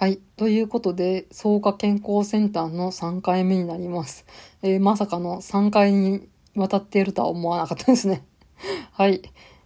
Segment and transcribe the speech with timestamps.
[0.00, 0.20] はい。
[0.36, 4.26] ということで、草加健康センターの3回目になります。
[4.62, 8.24] えーまさかの3回にわたっているとは思わなかったですね。
[8.94, 9.22] はい。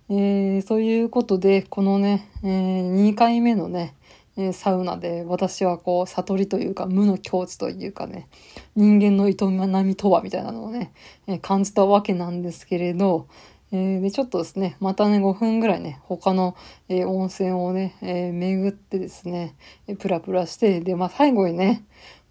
[0.09, 3.95] えー、そういうことで、このね、えー2回目のね、
[4.39, 8.29] えサウナで私はこう、悟りというか、無の境地というかね、
[8.75, 9.37] 人間の営
[9.85, 10.95] みとはみたいなのをね、
[11.27, 13.27] え感じたわけなんですけれど、
[13.75, 16.55] えーで、ちょっとですね、またね、5分ぐらいね、他の、
[16.91, 19.55] えー温泉をね、えー巡ってですね、
[19.87, 21.83] えプラプラして、で、まあ最後にね、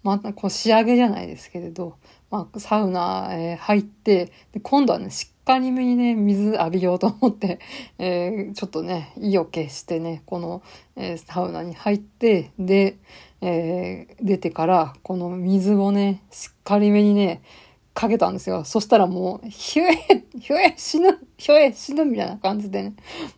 [0.04, 1.96] またこう仕上げじゃないですけれど、
[2.30, 7.58] まあサウナ、え入って、で、今度はね、しっかりめにね、水浴びようと思って、
[7.98, 10.62] えちょっとね、意を決してね、この、
[10.94, 12.98] えサウナに入って、で、
[13.40, 17.42] え出てから、この水をね、しっかりめにね、
[17.94, 18.64] かけたんですよ。
[18.64, 22.94] そしたらもう、ひゅえ、ひゅえ、死ぬ、ひゅえ、死ぬみたいな感じでね、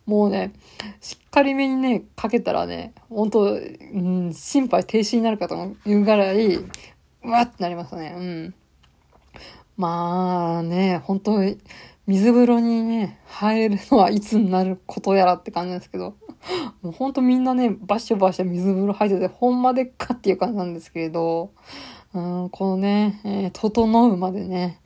[0.06, 0.52] もうね、
[1.00, 6.70] しっかりめにね、かけたらね、本当うん、心肺停止になるかというぐらい、う
[7.24, 8.14] わってなりましたね。
[8.16, 8.54] うん。
[9.76, 11.58] まあね、本当に、
[12.06, 16.16] 水風呂にね、入るのはいつになることやらって感じなんですけど、
[16.82, 21.52] もうほんとみんなね、バシャバシャ水風呂入ってて、ほんまでっかっていう感じなんですけれど、
[22.14, 24.80] うん、このね、えー整うまでね、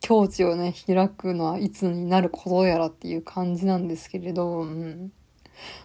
[0.00, 5.12] 境地をね、開くのはいつになることやらっていう感じなんですけれど、うん。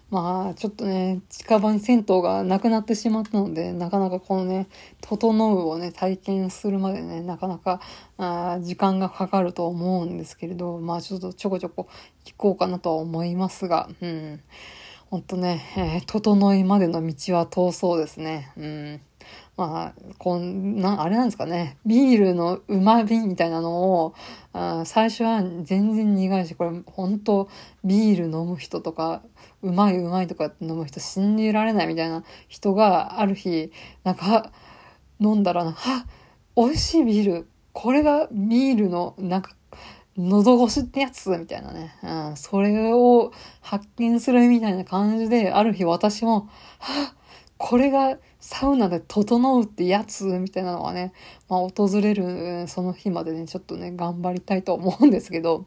[0.09, 4.67] まあ、ちょっとね、近場に銭湯がなくなってしまったので、なかなかこのね、
[5.02, 7.79] 整うをね、体験するまでね、なかなか、
[8.17, 11.88] あ時間がかかると思うんですけれど、まあちょっとちょこちょこ
[12.25, 14.41] 行こうかなとは思いますが、うん。
[15.11, 18.52] ほんとね、えー整いまでの道は遠そうですね。
[18.57, 19.02] うん。
[19.57, 21.77] まあ、こんな、あれなんですかね。
[21.85, 24.13] ビールの旨味みたいなのを、
[24.53, 27.49] あ最初は全然苦いし、これ本当
[27.83, 29.21] ビール飲む人とか、
[29.61, 33.71] うまいうまいとかって飲む人信じられないみたいな人がある日、
[34.03, 34.51] なんか、
[35.19, 36.05] 飲んだらな、あ、
[36.55, 37.47] 美味しいビール。
[37.71, 39.55] これがビールの、なんか、
[40.17, 41.94] 喉越しってやつみたいなね。
[42.01, 47.16] うん、それを発見するみたいな感じで、ある日私も、はあ、
[47.57, 51.13] これがサウナで整うってやつみたいなのがね、
[51.49, 55.65] まあ訪れるその日までね、ちょっとね、頑張りたいと思うんですけど、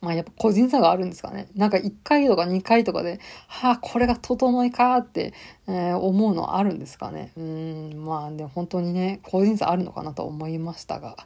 [0.00, 1.48] まあやっぱ個人差があるんですかね。
[1.54, 5.32] なんか1回とか2回とかで、はあ、これが整いかって、
[5.66, 7.32] えー思うのあるんですかね。
[7.36, 11.16] うん、まあでも本当にね、個人差あるのかなと思いましたが。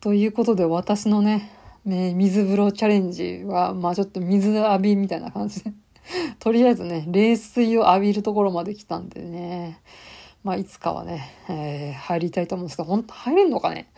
[0.00, 1.50] ということで私のね、
[1.84, 5.72] ね水風呂チャレンジは、まあちょっと水浴びみたいな感じで、
[6.38, 9.80] とりあえずね、冷水を浴びるところまで来たんでね、
[10.42, 13.90] まあいつかはね、えー入りたいと思うんですけど、本当入れんのかね？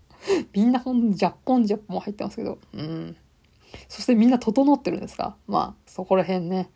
[0.52, 3.16] みんなほん、ジャッポンジャッポン入ってますけど、うん。
[3.88, 5.36] そしてみんな整ってるんですか？
[5.46, 6.70] まあ、そこら辺ね、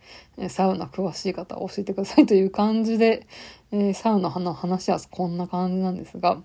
[0.49, 3.27] サウナ詳しい方教えてくださいという感じで、
[3.71, 6.41] えーサウナの話はこんな感じなんですが、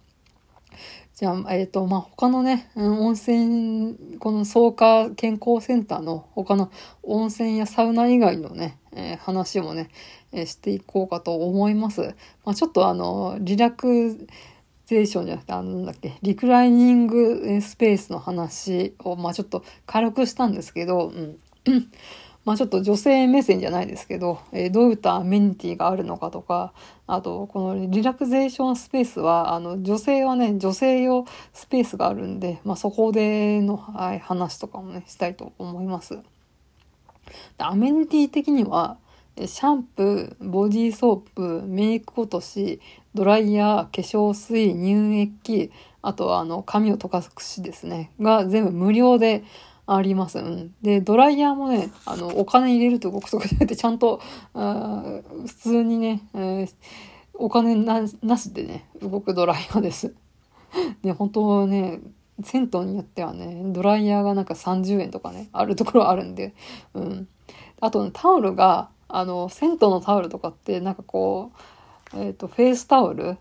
[1.19, 6.71] じゃあ、えっ、と、まあ、他のね、温泉、この草加健康センターの他の
[7.03, 9.91] 温泉やサウナ以外のね、えー話もね、
[10.31, 12.15] えーしていこうかと思います。
[12.45, 14.29] まあ、ちょっとあの、リラク
[14.87, 21.37] ゼーションじゃなくて、あの、なんだっけ、リクライニングスペースの話を、まあ、ちょっと軽くしたんですけど、うん。
[22.49, 26.73] まあちょっと女性目線じゃないですけど、えーどういったアメニティがあるのかとか、
[27.07, 36.21] あと、このリラクゼーションスペースは、あの、女性はね、女性用スペースがあるんで、まあそこでの、はい、話とかもね、したいと思います。
[37.59, 38.97] アメニティ的には、
[39.37, 42.81] シャンプー、ボディーソープ、メイク落とし、
[43.13, 45.71] ドライヤー、化粧水、乳液、
[46.01, 49.45] あとはあの、髪を溶かす櫛ですね、が全部無料で
[49.89, 50.39] あります。
[50.39, 50.75] うん。
[50.83, 54.21] で、ドライヤーもね、あの、お金入れると動くとかじゃなくて、ちゃんと、
[54.55, 55.03] あ
[55.47, 56.69] 普通にね、えー
[57.39, 60.15] お金なしでね、動くドライヤーです。
[61.03, 62.01] で、本当ね、
[62.43, 66.53] 銭湯によってはね、ドライヤーがなんか30円とかね、あるところあるんで、
[66.95, 67.29] うん。
[67.81, 71.53] あと、ね、タオルが、あの、銭湯のタオルとかって、なんかこ
[72.15, 73.39] う、えっ、と、フェイスタオル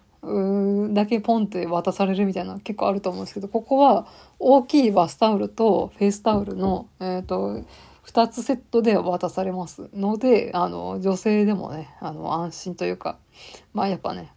[0.94, 4.08] だけポンって渡されるみたいな結構あると思うんですけど、ここは
[4.40, 7.64] 大きいバスタオルとフェイスタオルの、えっ、と、
[8.04, 13.18] 二つセットで渡されますので、あの、女性でもね、あの、安心というか、
[13.74, 14.32] まあやっぱね、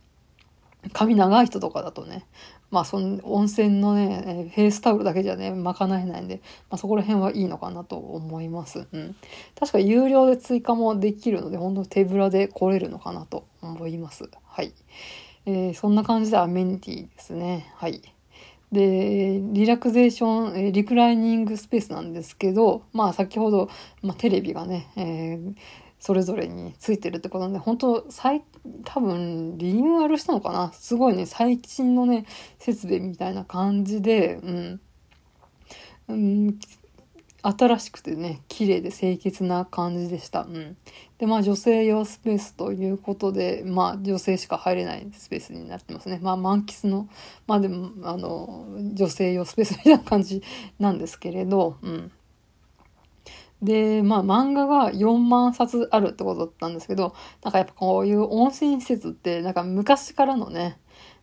[0.92, 2.26] 髪長い人とかだとね、
[2.70, 8.86] まあその温泉のね、フェイスタオルだけじゃね、賄えないんで、まあそこら辺はいいのかなと思います。
[8.92, 9.16] うん。
[9.58, 14.28] 確か有料で追加もできるので、本当手ぶらで来れるのかなと思います。
[14.46, 14.72] はい。
[15.46, 17.72] えーそんな感じでアメニティですね。
[17.76, 18.02] はい。
[18.72, 23.68] で、リラクゼーション、えーリクライニングスペースなんですけど、まあ先ほど、
[24.02, 25.54] まあテレビがね、えー
[26.02, 28.42] それぞれについてるってことなんで、本当最、
[28.84, 30.72] 多分、リニューアルしたのかな？
[30.72, 32.24] すごいね、最新のね、
[32.58, 34.80] 設備みたいな感じで、うん。
[36.08, 36.58] うん、
[37.42, 40.42] 新しくてね、綺麗で清潔な感じでした。
[40.42, 40.76] うん。
[41.18, 46.18] で、まあ女性用スペースということで、まあ女性しか入れないスペースになってますね。
[46.22, 47.08] まあ満喫の、
[47.46, 50.42] まあでも、あの、女性用スペースみたいな感じ
[50.78, 52.12] なんですけれど、うん。
[53.62, 60.78] で、まあ漫画が4万冊あるってことだったんですけど、なんかやっぱこういう温泉施設って、なんか昔からのね、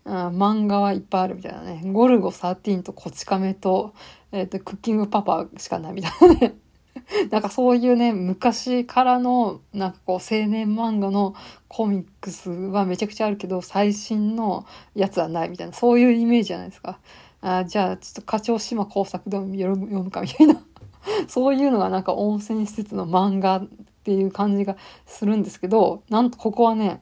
[0.06, 1.81] 漫画はいっぱいあるみたいなね。
[1.86, 3.94] ゴルゴ13とこち亀と、
[4.31, 6.56] えっ、と、クッキングパパしかないみたいなね。
[7.31, 11.35] なんかそういうね、昔からの、なんかこう、青年漫画の
[11.68, 14.65] コミックスはめちゃくちゃあるけど、最新の
[14.95, 17.00] やつはないみたいな、そういうイメージじゃないですか。
[17.41, 20.62] あじゃあ、ちょっと課長島工作でも読むかみたいな。
[21.27, 23.68] そういうのがなんか温泉施設の漫画っ
[24.03, 24.75] ていう感じが
[25.06, 27.01] するんですけど、なんとここはね、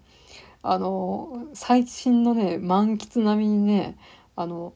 [0.61, 3.97] あの、最新のね、満喫並みにね、
[4.35, 4.73] あの、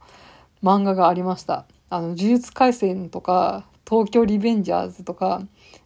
[0.63, 1.65] 漫画がありました。
[1.89, 5.41] あの、呪術廻戦とか、東京リベンジャーズとか、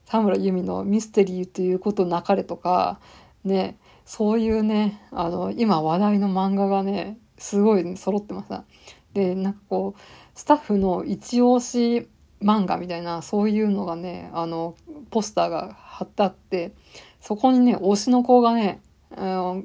[0.06, 3.00] 田村由美のミステリーということなかれとか、
[3.44, 8.66] ね、そういうね、あの、今話題の漫画がね、すごい、ね、揃ってました。
[9.14, 10.00] で、なんかこう、
[10.36, 12.10] スタッフの一押し
[12.42, 14.76] 漫画みたいな、そういうのがね、あの、
[15.10, 16.74] ポスターが貼ってあって、
[17.22, 18.82] そこにね、推しの子がね、
[19.16, 19.64] 押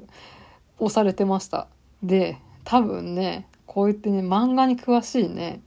[0.89, 1.67] されてました。
[2.01, 5.61] で、多分ね、こう言ってね、漫画に詳しいね、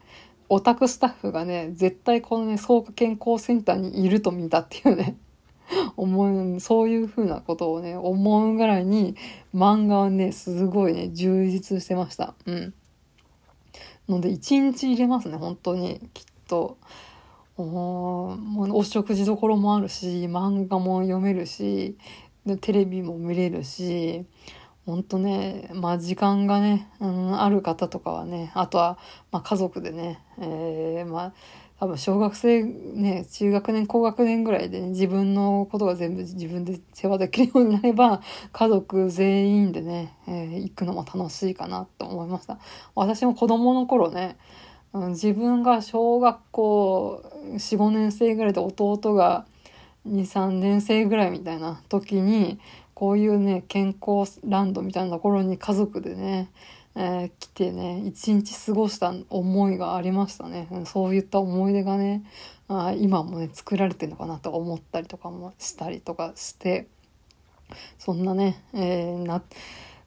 [0.54, 5.16] オタクスタッフがね、絶対このね、草加健康センターにいると見たっていうね、
[5.96, 9.16] 思う、そういう風なことをね、思うぐらいに、
[9.54, 12.34] 漫画はね、すごいね、充実してました。
[12.44, 12.74] うん。
[14.10, 16.76] ので、一日入れますね、本当に、きっと。
[17.56, 21.96] おもうお食事どころもあるし、漫画も読めるし、
[22.44, 24.26] でテレビも見れるし、
[24.84, 28.98] ほんとね、まあ時間がね、うん、ある方とかはね、あとは、
[29.30, 31.32] まあ家族でね、えー、まあ
[31.82, 42.58] 多分小学生ね、中学年、高学年ぐらいで、ね、自分のことが全部自分で世話できるようになれば、家族全員でね、えー、行くのも楽しいかなと思いました。
[42.94, 44.36] 私も子供の頃ね、
[44.92, 47.24] うん、自分が小学校
[47.54, 49.46] 4、5年生ぐらいで弟が
[50.06, 52.58] 2、3年生ぐらいみたいな時に、
[52.94, 56.50] こういうね、健康ランドみたいなところに家族でね、
[56.94, 60.68] えー、来てね、一日過ごした思いがありましたね。
[60.86, 62.22] そういった思い出がね、
[62.68, 66.86] あ今もね、作られてるのかなと思ったりとかもしたりとかして、
[67.98, 69.42] そんなね、えー、な、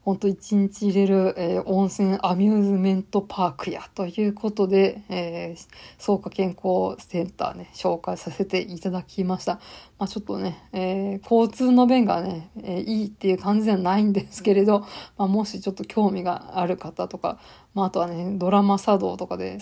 [0.06, 5.68] ほんと一日入れる、えー、温泉アミューズメントパークやということで、えー、
[5.98, 9.60] 草加健康センターね、紹介させていただきました。
[9.97, 14.81] まあちょっとね、えー、交通の便がね、えいいっていう感じではないんですけれど、
[15.18, 17.39] まあもしちょっと興味がある方とか、
[17.74, 19.57] まああとはね、ドラマ茶道とかで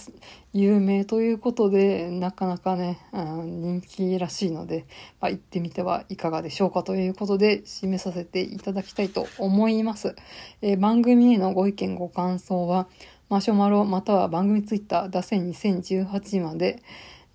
[0.51, 4.87] 有名ということで、なかなかね、うん、人気らしいので、
[5.21, 10.15] まあ行ってみてはいかがでしょうかということで、締めさせていただきたいと思います。
[10.63, 12.87] えー、番組へのご意見ご感想は、
[13.29, 16.81] マシュマロまたは番組ツイッター、ダセ2018まで、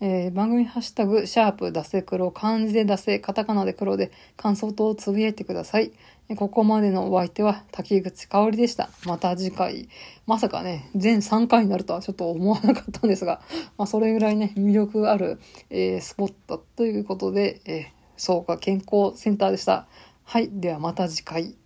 [0.01, 5.93] えー、番組ハッシュタグ、シャープ、ダセ黒、漢字でダセ、カタカナで黒で感想等をつぶやいてください。
[6.37, 8.91] ここまでのお相手は滝口香織でした。
[9.07, 9.89] また次回。
[10.27, 13.41] まさかね、全3回になるとはちょっと思わなかったんですが、
[13.77, 15.41] まあそれぐらいね、魅力ある、
[15.71, 17.85] えー、スポットということで、えー、
[18.17, 19.89] 草加健康センターでした。
[20.25, 20.49] はい。
[20.53, 21.57] ではまた次回。